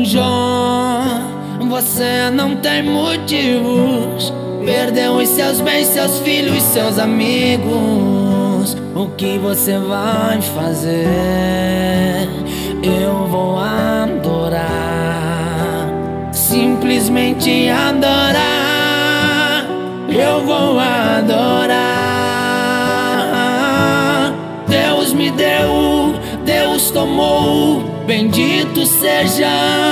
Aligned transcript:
Jó, 0.00 1.02
você 1.68 2.30
não 2.32 2.56
tem 2.56 2.82
motivos. 2.82 4.32
Perdeu 4.64 5.16
os 5.16 5.28
seus 5.28 5.60
bens, 5.60 5.88
seus 5.88 6.18
filhos, 6.20 6.62
seus 6.62 6.98
amigos. 6.98 8.76
O 8.94 9.08
que 9.16 9.38
você 9.38 9.78
vai 9.78 10.40
fazer? 10.40 11.06
Eu 12.82 13.26
vou 13.26 13.58
adorar, 13.58 14.60
simplesmente 16.32 17.68
adorar. 17.68 19.66
Eu 20.08 20.44
vou 20.44 20.78
adorar. 20.78 21.91
Deus 26.82 26.90
tomou. 26.90 27.80
Bendito 28.06 28.84
seja 28.84 29.91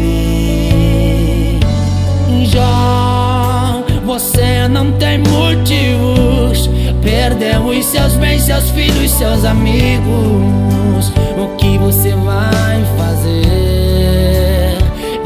Perdeu 7.11 7.65
os 7.65 7.85
seus 7.87 8.13
bens, 8.13 8.43
seus 8.43 8.69
filhos, 8.69 9.11
seus 9.11 9.43
amigos. 9.43 11.11
O 11.37 11.57
que 11.57 11.77
você 11.77 12.11
vai 12.11 12.81
fazer? 12.97 14.77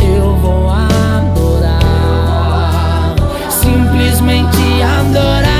Eu 0.01 0.35
vou 0.38 0.68
adorar. 0.72 1.75
Simplesmente 3.51 4.81
adorar. 4.81 5.55